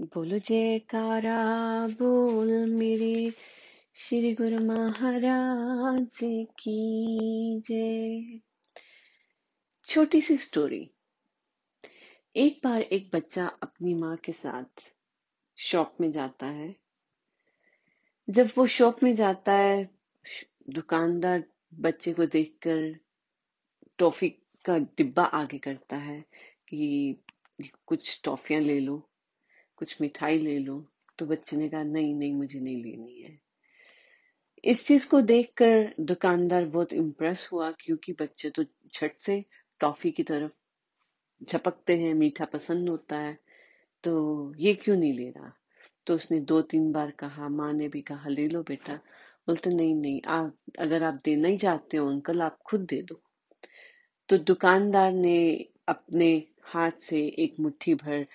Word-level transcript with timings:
बोलो 0.00 0.38
जयकारा, 0.38 1.86
बोल 1.86 2.70
मेरे 2.70 3.32
श्री 3.94 4.34
गुरु 4.34 4.58
महाराज 4.64 6.18
की 6.58 7.60
जय। 7.60 8.40
छोटी 9.84 10.20
सी 10.20 10.36
स्टोरी 10.36 10.90
एक 12.36 12.60
बार 12.64 12.82
एक 12.82 13.10
बच्चा 13.14 13.46
अपनी 13.46 13.94
माँ 13.94 14.16
के 14.16 14.32
साथ 14.32 14.94
शॉप 15.56 15.96
में 16.00 16.10
जाता 16.12 16.46
है। 16.46 16.76
जब 18.30 18.50
वो 18.58 18.66
शॉप 18.66 19.02
में 19.02 19.14
जाता 19.14 19.52
है, 19.52 19.90
दुकानदार 20.70 21.44
बच्चे 21.74 22.12
को 22.12 22.26
देखकर 22.26 22.98
टॉफी 23.98 24.28
का 24.64 24.78
डिब्बा 24.78 25.22
आगे 25.22 25.58
करता 25.58 25.96
है 25.96 26.24
कि 26.68 27.16
कुछ 27.86 28.20
टॉफियाँ 28.24 28.60
ले 28.60 28.80
लो। 28.80 29.07
कुछ 29.78 30.00
मिठाई 30.00 30.38
ले 30.38 30.58
लो। 30.58 30.86
तो 31.18 31.26
बच्चे 31.26 31.56
ने 31.56 31.68
कहा, 31.68 31.82
नहीं 31.82 32.14
नहीं, 32.14 32.32
मुझे 32.32 32.60
नहीं 32.60 32.82
लेनी 32.82 33.22
है। 33.22 33.40
इस 34.64 34.86
चीज़ 34.86 35.08
को 35.08 35.20
देखकर 35.20 35.94
दुकानदार 36.00 36.64
बहुत 36.64 36.92
इम्प्रेस 36.92 37.48
हुआ, 37.52 37.70
क्योंकि 37.70 38.12
बच्चे 38.12 38.50
तो 38.50 38.64
झट 38.64 39.10
से 39.20 39.44
टॉफी 39.80 40.10
की 40.10 40.22
तरफ़ 40.22 40.52
झपकते 41.44 41.98
हैं, 41.98 42.14
मीठा 42.14 42.44
पसंद 42.44 42.88
होता 42.88 43.18
है। 43.18 43.38
तो 44.04 44.54
ये 44.58 44.74
क्यों 44.74 44.96
नहीं 44.96 45.12
ले 45.12 45.30
रहा? 45.30 45.52
तो 46.06 46.14
उसने 46.14 46.40
दो 46.40 46.62
तीन 46.62 46.92
बार 46.92 47.10
कहा, 47.10 47.48
माँ 47.48 47.72
ने 47.72 47.88
भी 47.88 48.00
कहा, 48.00 48.28
ले 48.28 48.48
लो 48.48 48.62
बेटा। 48.62 48.94
बोलते, 49.46 49.70
नहीं 49.70 49.94
नहीं, 49.94 50.20
आप, 50.26 50.58
अगर 50.78 51.02
आप 51.02 51.20
देना 51.24 51.48
ही 51.48 51.58
चाहते 51.58 51.96
हो, 51.96 52.08
अंकल, 52.08 52.42
आप 52.42 52.58
खुद 52.66 52.80
दे 52.80 53.02
दो। 53.02 53.20
तो 54.28 54.38
दुकानदार 54.38 55.12
ने 55.12 55.68
अपने 55.88 56.44
हाथ 56.62 56.90
से 56.90 57.26
एक 57.26 57.60
मुट्ठी 57.60 57.94
भर 57.94 58.26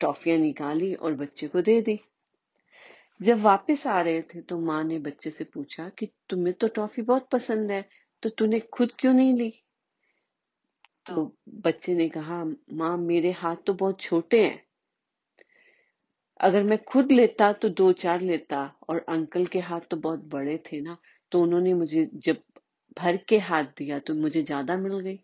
टॉफियाँ 0.00 0.38
निकाली 0.38 0.94
और 0.94 1.14
बच्चे 1.16 1.48
को 1.48 1.60
दे 1.62 1.80
दी। 1.82 1.98
जब 3.20 3.40
वापस 3.40 3.86
आ 3.86 4.00
रहे 4.00 4.22
थे 4.24 4.40
तो 4.42 4.58
माँ 4.60 4.82
ने 4.84 4.98
बच्चे 5.00 5.30
से 5.30 5.44
पूछा 5.44 5.88
कि 5.98 6.08
तुम्हें 6.30 6.54
तो 6.54 6.68
टॉफी 6.70 7.02
बहुत 7.02 7.28
पसंद 7.30 7.70
है 7.70 7.84
तो 8.22 8.28
तूने 8.30 8.60
खुद 8.72 8.92
क्यों 8.98 9.12
नहीं 9.12 9.34
ली? 9.34 9.52
तो 11.06 11.22
बच्चे 11.64 11.94
ने 11.94 12.08
कहा, 12.08 12.44
माँ, 12.44 12.96
मेरे 12.98 13.30
हाथ 13.34 13.56
तो 13.66 13.72
बहुत 13.74 14.00
छोटे 14.00 14.42
हैं। 14.44 14.60
अगर 16.40 16.62
मैं 16.62 16.78
खुद 16.84 17.12
लेता 17.12 17.52
तो 17.54 17.68
दो 17.70 17.92
चार 17.94 18.20
लेता 18.20 18.60
और 18.88 19.04
अंकल 19.08 19.46
के 19.46 19.58
हाथ 19.60 19.80
तो 19.90 19.96
बहुत 19.98 20.24
बड़े 20.28 20.56
थे 20.66 20.80
ना 20.80 20.96
तो 21.32 21.42
उन्होंने 21.42 21.74
मुझे 21.74 22.08
जब 22.16 22.42
भर 22.96 23.16
के 23.28 23.38
हाथ 23.42 23.64
दिया 23.78 23.98
तो 23.98 24.14
मुझे 24.14 24.42
ज़्यादा 24.42 24.76
मिल 24.76 24.98
गई। 25.00 25.18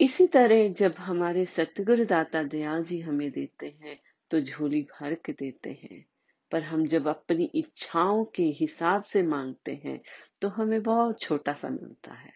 इसी 0.00 0.26
तरह 0.26 0.68
जब 0.68 0.94
हमारे 0.98 1.44
सतगुरु 1.46 2.04
दाता 2.04 2.42
दयाल 2.42 2.82
जी 2.84 3.00
हमें 3.00 3.30
देते 3.30 3.66
हैं 3.82 3.98
तो 4.30 4.40
झोली 4.40 4.82
भर 4.82 5.14
के 5.14 5.32
देते 5.32 5.70
हैं। 5.82 6.04
पर 6.52 6.62
हम 6.62 6.86
जब 6.86 7.08
अपनी 7.08 7.44
इच्छाओं 7.54 8.24
के 8.24 8.42
हिसाब 8.42 9.04
से 9.04 9.22
मांगते 9.22 9.80
हैं 9.84 10.00
तो 10.42 10.48
हमें 10.48 10.82
बहुत 10.82 11.20
छोटा 11.20 11.52
सा 11.52 11.68
मिलता 11.68 12.14
है। 12.14 12.32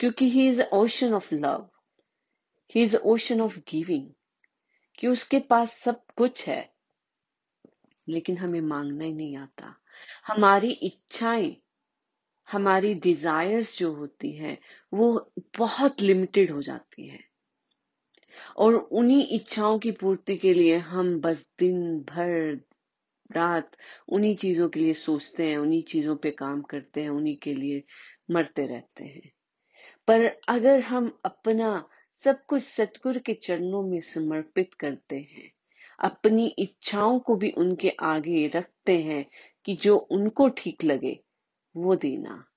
क्योंकि 0.00 0.28
he 0.30 0.46
is 0.48 0.62
ocean 0.72 1.14
of 1.14 1.34
love 1.34 1.68
he 2.74 2.82
is 2.82 2.96
ocean 2.96 3.40
of 3.40 3.58
giving 3.68 4.08
कि 4.98 5.06
उसके 5.06 5.38
पास 5.40 5.72
सब 5.78 6.02
कुछ 6.16 6.46
है, 6.48 6.72
लेकिन 8.08 8.38
हमें 8.38 8.60
मांगना 8.60 9.04
ही 9.04 9.12
नहीं 9.12 9.36
आता। 9.36 9.74
हमारी 10.26 10.70
इच्छाएँ 10.72 11.56
हमारी 12.52 12.94
डिजायर्स 12.94 13.78
जो 13.78 13.92
होती 13.92 14.32
है, 14.32 14.58
वो 14.94 15.32
बहुत 15.58 16.00
लिमिटेड 16.00 16.50
हो 16.50 16.62
जाती 16.62 17.08
है। 17.08 17.20
और 18.56 18.74
उन्हीं 18.74 19.28
इच्छाओं 19.28 19.78
की 19.78 19.92
पूर्ति 19.92 20.36
के 20.36 20.54
लिए 20.54 20.76
हम 20.76 21.20
बस 21.20 21.46
दिन 21.58 22.00
भर, 22.00 22.60
रात 23.32 23.76
उन्हीं 24.08 24.36
चीज़ों 24.36 24.68
के 24.68 24.80
लिए 24.80 24.94
सोचते 24.94 25.50
हैं, 25.50 25.58
उन्हीं 25.58 25.82
चीज़ों 25.82 26.16
पे 26.16 26.30
काम 26.30 26.62
करते 26.62 27.02
हैं, 27.02 27.10
उन्हीं 27.10 27.36
के 27.36 27.54
लिए 27.54 27.82
मरते 28.30 28.62
रहते 28.62 29.04
हैं। 29.04 29.32
पर 30.06 30.40
अगर 30.48 30.80
हम 30.80 31.20
अपना 31.24 31.88
सब 32.14 32.44
कुछ 32.44 32.62
सतगुर 32.62 33.18
के 33.18 33.34
चरणों 33.34 33.82
में 33.82 34.00
समर्पित 34.00 34.74
करते 34.74 35.16
हैं, 35.16 35.52
अपनी 35.98 36.46
इच्छाओं 36.58 37.18
को 37.18 37.36
भी 37.36 37.50
उनके 37.50 37.88
आगे 37.88 38.46
रखते 38.48 39.02
हैं 39.02 39.26
कि 39.64 39.76
जो 39.76 39.96
उनको 39.96 40.48
ठीक 40.48 40.84
लगे, 40.84 41.20
वो 41.76 41.96
देना। 41.96 42.49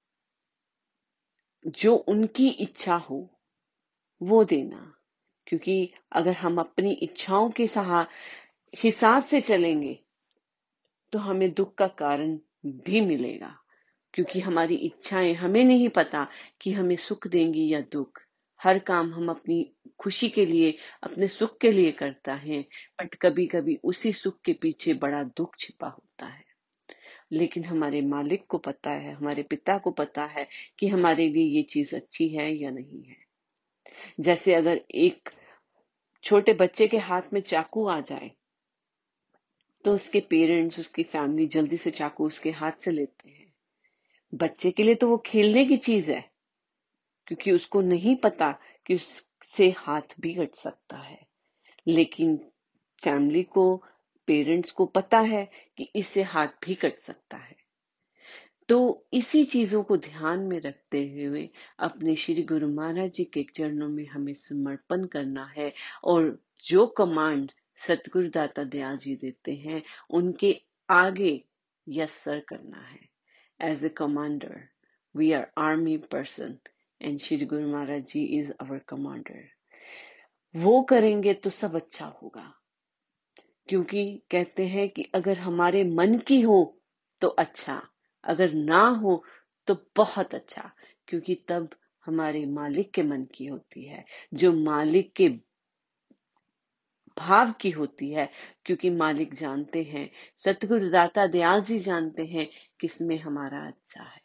जो 1.68 1.96
उनकी 1.96 2.50
इच्छा 2.50 2.96
हो, 2.96 3.40
वो 4.24 4.44
देना। 4.44 4.96
क्योंकि 5.47 5.94
अगर 6.12 6.34
हम 6.34 6.57
अपनी 6.57 6.91
इच्छाओं 6.91 7.50
के 7.50 7.68
सहा, 7.68 8.07
हिसाब 8.75 9.24
से 9.24 9.41
चलेंगे 9.41 10.00
तो 11.12 11.19
हमें 11.19 11.53
दुख 11.53 11.75
का 11.75 11.88
कारण 11.88 12.40
भी 12.66 13.02
मिलेगा। 13.02 13.59
क्योंकि 14.13 14.40
हमारी 14.40 14.75
इच्छाएँ, 14.75 15.34
हमें 15.34 15.63
नहीं 15.63 15.90
पता 15.90 16.28
कि 16.62 16.72
हमें 16.72 16.96
सुख 16.96 17.28
देंगी 17.28 17.73
या 17.73 17.81
दुख। 17.81 18.19
हर 18.63 18.79
काम 18.79 19.13
हम 19.13 19.29
अपनी 19.29 19.73
खुशी 20.00 20.29
के 20.29 20.46
लिए, 20.46 20.78
अपने 21.03 21.28
सुख 21.28 21.57
के 21.57 21.72
लिए 21.72 21.91
करता 21.91 22.34
है, 22.34 22.62
बट 23.02 23.16
कभी 23.16 23.47
कभी 23.47 23.79
उसी 23.84 24.13
सुख 24.13 24.41
के 24.41 24.53
पीछे 24.53 24.94
बड़ा 24.94 25.23
दुख 25.23 25.56
छिपा 25.59 25.88
होता 25.88 26.25
है। 26.25 26.53
लेकिन 27.33 27.66
हमारे 27.66 28.01
मालिक 28.01 28.45
को 28.47 28.57
पता 28.57 28.91
है, 28.91 29.13
हमारे 29.13 29.44
पिता 29.44 29.77
को 29.77 29.91
पता 29.91 30.25
है 30.25 30.47
कि 30.79 30.88
हमारे 30.88 31.27
लिए 31.29 31.45
ये 31.45 31.61
चीज़ 31.63 31.95
अच्छी 31.95 32.27
है 32.29 32.51
या 32.53 32.69
नहीं 32.69 33.03
है। 33.03 33.16
जैसे 34.19 34.53
अगर 34.53 34.81
एक 34.95 35.29
छोटे 36.23 36.53
बच्चे 36.53 36.88
के 36.88 36.97
हाथ 36.97 37.33
में 37.33 37.41
चाकू 37.41 37.85
आ 37.88 37.99
जाए 37.99 38.31
तो 39.85 39.93
उसके 39.95 40.19
पेरेंट्स, 40.19 40.79
उसकी 40.79 41.03
फैमिली 41.03 41.45
जल्दी 41.47 41.77
से 41.77 41.91
चाकू 41.91 42.27
उसके 42.27 42.51
हाथ 42.51 42.72
से 42.72 42.91
लेते 42.91 43.29
हैं। 43.29 43.51
बच्चे 44.33 44.72
के 44.72 44.83
लिए 44.83 44.95
तो 44.95 45.07
वो 45.09 45.17
खेलने 45.17 45.66
की 45.66 45.77
चीज़ 45.77 46.11
है, 46.11 46.22
क्योंकि 47.27 47.51
उसको 47.51 47.81
नहीं 47.81 48.16
पता 48.16 48.51
कि 48.85 48.95
उससे 48.95 49.69
हाथ 49.77 50.16
भी 50.22 50.33
कट 50.33 50.55
सकता 50.55 50.97
है। 50.97 51.19
लेकिन 51.88 52.38
फैमिली 53.03 53.43
को 53.43 53.83
पेरेंट्स 54.28 54.72
को 54.72 54.85
पता 54.85 55.19
है 55.19 55.50
कि 55.78 55.89
इससे 55.95 56.22
हाथ 56.23 56.47
भी 56.66 56.75
कट 56.75 57.00
सकता 57.00 57.38
है। 57.38 57.56
तो 58.69 59.06
इसी 59.13 59.44
चीज़ों 59.45 59.81
को 59.84 59.97
ध्यान 59.97 60.39
में 60.39 60.59
रखते 60.59 61.00
हुए 61.09 61.50
अपने 61.79 62.16
श्री 62.16 62.44
गुरु 62.44 62.67
महाराज 62.67 63.11
जी 63.11 63.23
के 63.23 63.45
चरणों 63.56 63.88
में 63.89 64.06
हमें 64.07 64.34
समर्पण 64.34 65.06
करना 65.06 65.45
है 65.57 65.72
और 66.03 66.38
जो 66.66 66.85
कमांड 66.88 67.51
सतगुरु 67.79 68.28
दाता 68.28 68.63
दयाल 68.63 68.97
जी 68.97 69.16
देते 69.16 69.56
हैं, 69.56 69.81
उनके 70.09 70.55
आगे 70.90 71.44
यस 71.88 72.11
सर 72.13 72.40
करना 72.40 72.81
है। 72.81 73.00
As 73.59 73.85
a 73.85 73.90
commander 73.90 74.61
we 75.16 75.31
are 75.31 75.47
army 75.57 75.97
person 76.11 76.57
and 77.01 77.19
Shri 77.19 77.45
Guru 77.45 77.67
Maharaj 77.67 78.05
ji 78.05 78.23
is 78.40 78.51
our 78.51 78.78
commander 78.88 79.44
वो 80.55 80.81
करेंगे 80.81 81.34
तो 81.34 81.50
सब 81.50 81.75
अच्छा 81.75 82.05
होगा। 82.22 82.51
क्योंकि 83.69 84.22
कहते 84.31 84.68
हैं 84.68 84.90
कि 84.90 85.03
अगर 85.16 85.38
हमारे 85.38 85.84
मन 85.84 86.19
की 86.19 86.41
हो 86.41 86.79
तो 87.22 87.28
अच्छा 87.28 87.81
अगर 88.24 88.53
ना 88.53 88.88
हो 88.88 89.24
तो 89.68 89.85
बहुत 89.97 90.35
अच्छा 90.35 90.72
क्योंकि 91.07 91.35
तब 91.35 91.69
हमारे 92.06 92.46
मालिक 92.46 92.91
के 92.91 93.03
मन 93.03 93.23
की 93.35 93.46
होती 93.46 93.84
है। 93.84 94.06
जो 94.34 94.53
मालिक 94.53 95.13
के 95.13 95.29
भाव 97.18 97.52
की 97.52 97.69
होती 97.69 98.09
है, 98.09 98.29
क्योंकि 98.66 98.90
मालिक 98.90 99.34
जानते 99.34 99.84
हैं, 99.84 100.12
सतगुरु 100.38 100.90
दाता 100.90 101.28
दयाल 101.28 101.62
जी 101.62 101.79
जानते 101.79 102.25
हैं 102.25 102.50
किसमें 102.79 103.19
हमारा 103.19 103.68
अच्छा 103.68 104.03
है। 104.03 104.22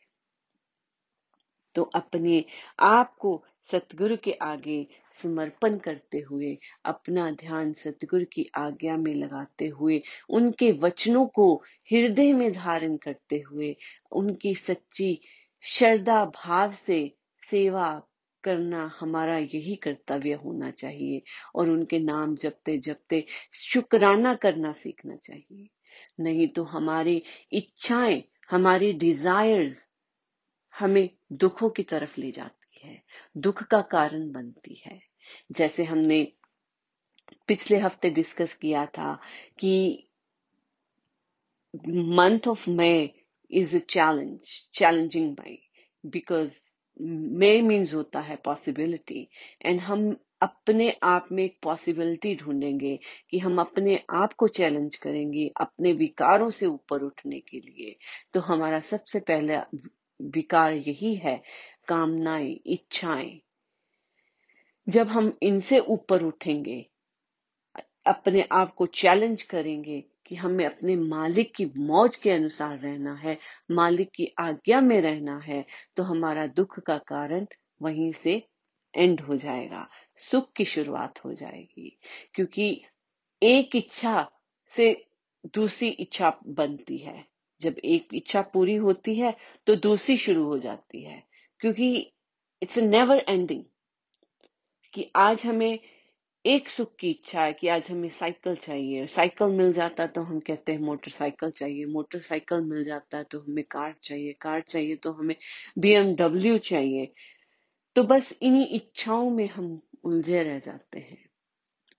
तो 1.75 1.83
अपने 1.83 2.45
आप 2.81 3.17
को 3.17 3.45
सतगुरु 3.71 4.17
के 4.17 4.33
आगे 4.33 4.89
समर्पण 5.23 5.79
करते 5.79 6.19
हुए, 6.19 6.59
अपना 6.85 7.31
ध्यान 7.31 7.73
सतगुरु 7.73 8.25
की 8.25 8.51
आज्ञा 8.55 8.97
में 8.97 9.15
लगाते 9.15 9.67
हुए, 9.67 10.03
उनके 10.31 10.73
वचनों 10.73 11.27
को 11.27 11.65
हृदय 11.93 12.33
में 12.33 12.53
धारण 12.53 12.97
करते 12.97 13.39
हुए, 13.39 13.77
उनकी 14.13 14.55
सच्ची 14.55 15.21
श्रद्धा 15.63 16.25
भाव 16.25 16.71
से 16.71 17.15
सेवा 17.51 18.03
करना 18.45 18.93
हमारा 19.01 19.39
यही 19.39 19.77
कर्तव्य 19.77 20.33
होना 20.33 20.71
चाहिए 20.71 21.23
और 21.55 21.71
उनके 21.71 21.99
नाम 21.99 22.37
जपते 22.37 22.79
जपते 22.79 23.25
शुक्राना 23.53 24.35
करना 24.35 24.73
सीखना 24.73 25.17
चाहिए। 25.17 25.69
नहीं 26.21 26.49
तो 26.49 26.65
हमारी 26.65 27.23
इच्छाएँ, 27.53 28.23
हमारी 28.51 28.93
डिजायर्स 28.93 29.89
हमें 30.79 31.11
दुखों 31.33 31.71
की 31.71 31.83
तरफ़ 31.83 32.21
ले 32.21 32.31
जाती 32.31 32.81
है, 32.85 33.03
दुख 33.37 33.63
का 33.63 33.81
कारण 33.81 34.31
बनती 34.31 34.83
है। 34.87 35.08
जैसे 35.53 35.85
हमने 35.85 36.23
पिछले 37.49 37.79
हफ़्ते 37.79 38.11
डिस्कस 38.11 38.57
किया 38.57 38.87
था 38.87 39.13
कि 39.59 39.73
month 42.19 42.49
of 42.49 42.71
May 42.71 42.91
is 43.51 43.77
a 43.77 43.81
challenge 43.89 44.41
challenging 44.75 45.35
by 45.37 45.59
because 46.05 46.59
May 47.41 47.61
means 47.63 47.95
होता 47.95 48.21
है 48.21 48.37
पॉसिबिलिटी 48.37 49.29
एंड 49.67 49.81
हम 49.81 50.17
अपने 50.43 50.91
आप 51.03 51.29
में 51.33 51.43
एक 51.45 51.59
पॉसिबिलिटी 51.63 52.35
ढूंढेंगे 52.37 52.99
कि 53.31 53.39
हम 53.39 53.61
अपने 53.61 54.05
आप 54.11 54.33
को 54.33 54.49
चैलेंज 54.49 54.97
करेंगे 54.97 55.51
अपने 55.61 55.93
विकारों 55.93 56.51
से 56.51 56.67
ऊपर 56.67 57.03
उठने 57.03 57.41
के 57.41 57.61
लिए। 57.61 57.97
तो 58.35 58.41
हमारा 58.41 58.81
सबसे 58.81 59.21
पहला 59.21 59.65
विकार 60.21 60.73
यही 60.73 61.15
है, 61.15 61.43
कामनाएँ, 61.89 62.53
इच्छाएँ। 62.67 63.41
जब 64.89 65.09
हम 65.09 65.37
इनसे 65.43 65.79
ऊपर 65.79 66.23
उठेंगे, 66.23 66.87
अपने 68.07 68.47
आप 68.53 68.75
को 68.75 68.87
चैलेंज 68.87 69.43
करेंगे 69.43 70.01
कि 70.27 70.35
हमें 70.35 70.65
अपने 70.67 70.97
मालिक 70.97 71.55
की 71.55 71.65
मौज 71.77 72.17
के 72.17 72.31
अनुसार 72.31 72.79
रहना 72.79 73.15
है, 73.15 73.39
मालिक 73.71 74.11
की 74.15 74.27
आज्ञा 74.39 74.81
में 74.81 75.01
रहना 75.01 75.39
है 75.39 75.65
तो 75.97 76.03
हमारा 76.03 76.47
दुख 76.47 76.79
का 76.81 76.99
कारण 76.99 77.47
वहीं 77.83 78.13
से 78.13 78.43
एंड 78.95 79.21
हो 79.21 79.37
जाएगा, 79.37 79.89
सुख 80.17 80.53
की 80.53 80.65
शुरुआत 80.65 81.25
हो 81.25 81.33
जाएगी। 81.35 81.99
क्योंकि 82.35 82.85
एक 83.43 83.77
इच्छा 83.77 84.31
से 84.73 85.05
दूसरी 85.55 85.89
इच्छा 85.89 86.39
बनती 86.47 86.99
है। 86.99 87.25
जब 87.61 87.79
एक 87.85 88.09
इच्छा 88.15 88.43
पूरी 88.43 88.75
होती 88.77 89.15
है 89.15 89.37
तो 89.67 89.77
दूसरी 89.77 90.17
शुरू 90.17 90.45
हो 90.45 90.59
जाती 90.59 91.03
है। 91.05 91.23
क्योंकि 91.61 92.13
इट्स 92.63 92.79
नेवर 92.79 93.25
एंडिंग 93.29 93.65
कि 94.99 95.11
आज 95.17 95.47
हमें 95.47 95.79
एक 96.47 96.69
सुख 96.69 96.97
की 96.97 97.11
इच्छा 97.11 97.45
है 97.45 97.53
कि 97.53 97.69
आज 97.69 97.91
हमें 97.91 98.09
साइकिल 98.09 98.55
चाहिए। 98.55 99.07
साइकिल 99.07 99.49
मिल 99.49 99.73
जाता 99.73 100.07
तो 100.07 100.23
हम 100.23 100.41
कहते 100.41 100.73
हैं 100.73 100.79
मोटरसाइकिल 100.79 101.51
चाहिए। 101.51 101.85
मोटरसाइकिल 101.85 102.61
मिल 102.61 102.85
जाता 102.85 103.23
तो 103.23 103.41
हमें 103.41 103.65
कार 103.65 103.95
चाहिए। 104.03 104.33
कार 104.33 104.61
चाहिए 104.61 104.97
तो 104.97 105.13
हमें 105.13 105.35
बीएमडब्ल्यू 105.79 106.59
चाहिए। 106.59 107.13
तो 107.97 108.03
बस 108.03 108.39
इन्हीं 108.43 108.67
इच्छाओं 108.67 109.31
में 109.31 109.49
हम 109.49 109.83
उलझे 110.05 110.43
रह 110.43 110.59
जाते 110.59 110.99
हैं 110.99 111.29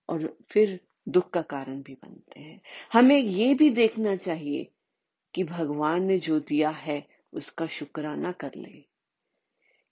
और 0.08 0.38
फिर 0.50 0.80
दुख 1.08 1.30
का 1.30 1.42
कारण 1.42 1.82
भी 1.82 1.94
बनते 1.94 2.40
हैं। 2.40 2.60
हमें 2.92 3.18
ये 3.18 3.54
भी 3.54 3.70
देखना 3.70 4.16
चाहिए 4.16 4.70
कि 5.34 5.44
भगवान 5.44 6.04
ने 6.04 6.18
जो 6.18 6.40
दिया 6.40 6.70
है, 6.70 7.06
उसका 7.32 7.66
शुक्राना 7.66 8.32
कर 8.32 8.50
ले। 8.56 8.84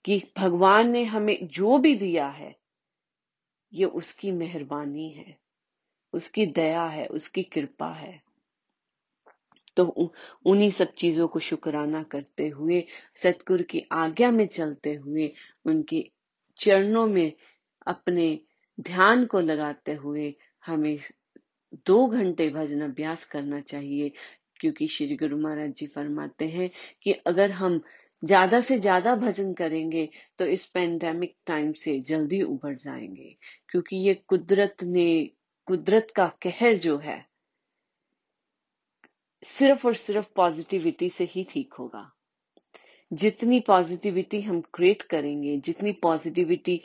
कि 0.05 0.23
भगवान 0.37 0.89
ने 0.89 1.03
हमें 1.03 1.47
जो 1.47 1.77
भी 1.77 1.95
दिया 1.95 2.27
है 2.27 2.59
ये 3.73 3.85
उसकी 3.85 4.31
मेहरबानी 4.31 5.09
है, 5.09 5.35
उसकी 6.13 6.45
दया 6.45 6.83
है, 6.83 7.05
उसकी 7.07 7.43
कृपा 7.43 7.91
है। 7.93 8.21
तो 9.77 10.11
उन्हीं 10.45 10.69
सब 10.71 10.93
चीज़ों 10.93 11.27
को 11.27 11.39
शुक्राना 11.39 12.03
करते 12.03 12.47
हुए, 12.47 12.83
सतगुरु 13.15 13.63
की 13.63 13.85
आज्ञा 13.91 14.31
में 14.31 14.45
चलते 14.47 14.93
हुए, 14.93 15.31
उनके 15.65 16.03
चरणों 16.59 17.05
में 17.07 17.33
अपने 17.87 18.39
ध्यान 18.79 19.25
को 19.25 19.39
लगाते 19.39 19.93
हुए 19.93 20.33
हमें 20.65 20.97
दो 21.87 22.05
घंटे 22.07 22.49
भजन 22.49 22.81
अभ्यास 22.81 23.25
करना 23.25 23.59
चाहिए, 23.61 24.11
क्योंकि 24.59 24.87
श्री 24.87 25.15
गुरु 25.15 25.37
महाराज 25.37 25.73
जी 25.73 25.87
फरमाते 25.87 26.47
हैं 26.47 26.69
कि 27.03 27.11
अगर 27.11 27.51
हम 27.51 27.81
ज़्यादा 28.23 28.61
से 28.61 28.79
ज़्यादा 28.79 29.15
भजन 29.15 29.53
करेंगे 29.53 30.09
तो 30.39 30.45
इस 30.45 30.65
पेंडेमिक 30.65 31.35
टाइम 31.45 31.73
से 31.73 31.99
जल्दी 31.99 32.41
उभर 32.41 32.75
जाएँगे, 32.75 33.37
क्योंकि 33.69 33.97
ये 33.97 34.13
कुदरत 34.27 34.83
ने, 34.83 35.31
कुदरत 35.67 36.11
का 36.15 36.27
कहर 36.27 36.77
जो 36.77 36.97
है, 36.97 37.25
सिर्फ़ 39.43 39.87
और 39.87 39.95
सिर्फ़ 39.95 40.27
पॉजिटिविटी 40.35 41.09
से 41.09 41.23
ही 41.23 41.43
ठीक 41.43 41.73
होगा। 41.73 42.11
जितनी 43.11 43.59
पॉजिटिविटी 43.59 44.41
हम 44.41 44.61
क्रिएट 44.73 45.01
करेंगे, 45.01 45.57
जितनी 45.57 45.91
पॉजिटिविटी 45.91 46.81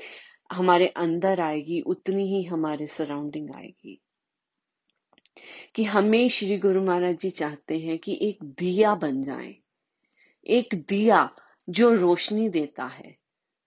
हमारे 0.53 0.87
अंदर 0.87 1.41
आएगी, 1.41 1.81
उतनी 1.81 2.29
ही 2.29 2.43
हमारे 2.45 2.87
सराउंडिंग 2.87 3.51
आएगी। 3.51 4.01
कि 5.75 5.85
हमें 5.85 6.29
श्री 6.29 6.59
गुरु 6.59 6.83
महाराज 6.83 7.19
जी 7.19 7.31
चाहते 7.31 7.79
हैं 7.79 7.99
कि 7.99 8.19
एक 8.23 8.45
दिया 8.45 8.95
बन 8.95 9.23
जाए। 9.23 9.63
एक 10.46 10.85
दिया 10.88 11.31
जो 11.69 11.94
रोशनी 11.94 12.49
देता 12.49 12.85
है। 12.85 13.17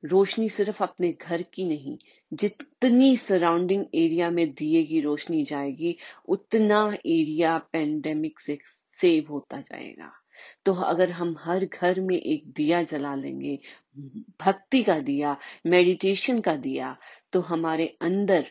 रोशनी 0.05 0.49
सिर्फ़ 0.49 0.83
अपने 0.83 1.17
घर 1.21 1.41
की 1.41 1.65
नहीं, 1.65 1.97
जितनी 2.33 3.17
सराउंडिंग 3.17 3.85
एरिया 3.95 4.29
में 4.29 4.53
दिए 4.53 4.83
की 4.83 5.01
रोशनी 5.01 5.43
जाएगी, 5.43 5.97
उतना 6.27 6.97
एरिया 7.05 7.57
पेंडेमिक 7.57 8.39
से 8.39 8.57
सेव 9.01 9.25
होता 9.29 9.61
जाएगा। 9.61 10.11
तो 10.65 10.73
अगर 10.73 11.11
हम 11.11 11.35
हर 11.39 11.65
घर 11.65 11.99
में 11.99 12.17
एक 12.17 12.43
दिया 12.47 12.83
जला 12.83 13.15
लेंगे, 13.15 13.59
भक्ति 14.41 14.83
का 14.83 14.99
दिया 14.99 15.37
मेडिटेशन 15.65 16.41
का 16.41 16.55
दिया 16.55 16.97
तो 17.31 17.41
हमारे 17.41 17.97
अंदर 18.01 18.47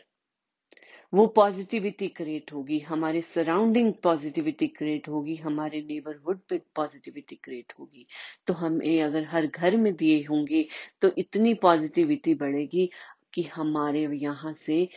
वो 1.12 1.26
पॉजिटिविटी 1.36 2.08
क्रिएट 2.08 2.52
होगी, 2.52 2.78
हमारे 2.80 3.20
सराउंडिंग 3.22 3.92
पॉजिटिविटी 4.02 4.66
क्रिएट 4.68 5.08
होगी, 5.08 5.36
हमारे 5.36 5.80
नेबरहुड 5.82 6.40
पे 6.48 6.60
पॉजिटिविटी 6.76 7.36
क्रिएट 7.44 7.72
होगी। 7.78 8.06
तो 8.46 8.54
हमें 8.54 9.02
अगर 9.02 9.26
हर 9.30 9.46
घर 9.46 9.76
में 9.76 9.94
दिए 9.96 10.22
होंगे 10.24 10.66
तो 11.02 11.10
इतनी 11.18 11.54
पॉजिटिविटी 11.62 12.34
बढ़ेगी 12.34 12.90
कि 13.34 13.42
हमारे 13.54 14.06
यहाँ 14.14 14.52
से 14.56 14.88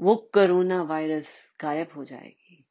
वो 0.00 0.14
कोरोना 0.34 0.82
वायरस 0.82 1.30
गायब 1.60 1.88
हो 1.96 2.04
जाएगी। 2.04 2.64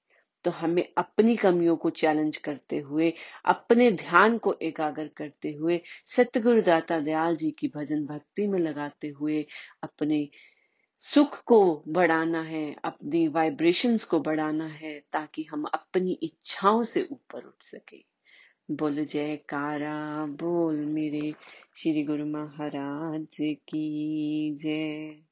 तो 0.46 0.52
हमें 0.52 0.84
अपनी 0.98 1.36
कमियों 1.36 1.76
को 1.78 1.90
चैलेंज 1.92 2.38
करते 2.38 2.78
हुए, 2.80 3.12
अपने 3.46 3.90
ध्यान 3.92 4.38
को 4.38 4.54
एकाग्र 4.62 5.08
करते 5.18 5.52
हुए, 5.54 5.80
सतगुरु 6.08 6.62
दाता 6.62 7.00
दयाल 7.00 7.36
जी 7.36 7.50
की 7.52 7.68
भजन 7.76 8.06
भक्ति 8.06 8.48
में 8.48 8.60
लगाते 8.60 9.08
हुए 9.10 9.46
अपने 9.84 10.28
सुख 11.02 11.44
को 11.44 11.84
बढ़ाना 11.88 12.42
है, 12.42 12.76
अपनी 12.86 13.28
वाइब्रेशंस 13.28 14.04
को 14.04 14.20
बढ़ाना 14.20 14.68
है, 14.68 15.00
ताकि 15.00 15.44
हम 15.44 15.64
अपनी 15.64 16.12
इच्छाओं 16.12 16.84
से 16.84 17.08
ऊपर 17.12 17.44
उठ 17.44 17.64
सके। 17.64 18.06
बोल 18.72 19.06
जय 19.06 19.36
कारा 19.36 20.26
बोल 20.26 20.76
मेरे 20.76 21.34
श्री 21.76 22.04
गुरु 22.04 22.26
महाराज 22.26 23.28
की 23.42 24.56
जय। 24.56 25.29